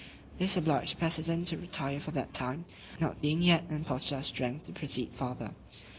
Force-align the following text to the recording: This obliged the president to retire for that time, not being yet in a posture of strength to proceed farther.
This 0.39 0.57
obliged 0.57 0.93
the 0.95 0.97
president 0.99 1.45
to 1.49 1.57
retire 1.59 1.99
for 1.99 2.09
that 2.09 2.33
time, 2.33 2.65
not 2.99 3.21
being 3.21 3.39
yet 3.39 3.69
in 3.69 3.81
a 3.81 3.83
posture 3.83 4.17
of 4.17 4.25
strength 4.25 4.65
to 4.65 4.71
proceed 4.71 5.13
farther. 5.13 5.53